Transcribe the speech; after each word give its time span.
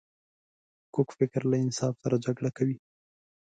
کوږ 0.93 1.09
فکر 1.19 1.41
له 1.51 1.55
انصاف 1.63 1.93
سره 2.03 2.15
جګړه 2.25 2.49
کوي 2.57 2.77